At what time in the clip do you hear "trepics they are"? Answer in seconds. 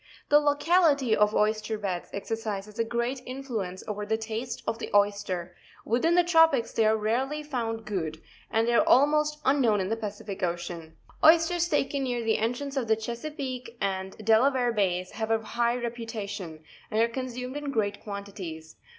6.23-6.97